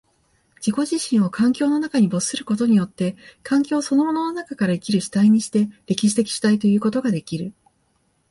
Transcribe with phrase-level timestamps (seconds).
[0.55, 7.53] 自己自身を環境の中に没することによって、環境そのものの中から生きる主体にして、歴史的主体ということができる。